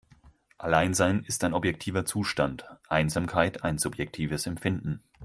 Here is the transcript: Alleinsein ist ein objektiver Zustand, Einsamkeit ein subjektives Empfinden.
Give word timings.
Alleinsein 0.57 1.23
ist 1.27 1.43
ein 1.43 1.53
objektiver 1.53 2.05
Zustand, 2.05 2.65
Einsamkeit 2.89 3.63
ein 3.63 3.77
subjektives 3.77 4.47
Empfinden. 4.47 5.03